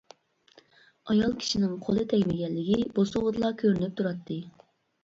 ئايال 1.09 1.35
كىشىنىڭ 1.43 1.75
قولى 1.89 2.07
تەگمىگەنلىكى 2.15 2.81
بوسۇغىدىلا 2.99 3.57
كۆرۈنۈپ 3.63 3.97
تۇراتتى. 4.03 4.43